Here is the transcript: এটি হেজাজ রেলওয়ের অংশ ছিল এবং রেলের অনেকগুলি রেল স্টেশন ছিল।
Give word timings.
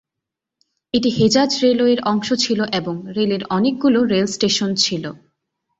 এটি 0.93 1.09
হেজাজ 1.09 1.51
রেলওয়ের 1.63 1.99
অংশ 2.03 2.27
ছিল 2.33 2.59
এবং 2.71 2.95
রেলের 3.15 3.43
অনেকগুলি 3.49 3.99
রেল 4.05 4.27
স্টেশন 4.27 4.69
ছিল। 4.75 5.03